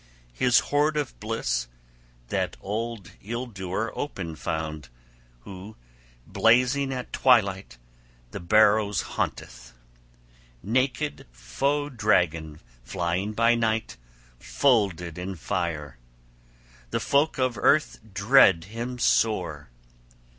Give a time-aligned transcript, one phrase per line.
[0.33, 1.67] His hoard of bliss
[2.29, 4.89] that old ill doer open found,
[5.41, 5.75] who,
[6.25, 7.77] blazing at twilight
[8.31, 9.73] the barrows haunteth,
[10.63, 13.97] naked foe dragon flying by night
[14.39, 15.99] folded in fire:
[16.89, 19.69] the folk of earth dread him sore.